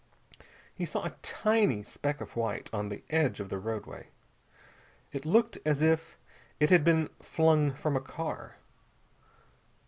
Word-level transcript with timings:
He 0.73 0.83
saw 0.85 1.05
a 1.05 1.15
tiny 1.21 1.83
speck 1.83 2.21
of 2.21 2.35
white 2.35 2.71
on 2.73 2.89
the 2.89 3.03
edge 3.11 3.39
of 3.39 3.49
the 3.49 3.59
roadway. 3.59 4.07
It 5.11 5.27
looked 5.27 5.59
as 5.63 5.83
if 5.83 6.17
it 6.59 6.71
had 6.71 6.83
been 6.83 7.09
flung 7.21 7.69
from 7.73 7.95
a 7.95 8.01
car. 8.01 8.55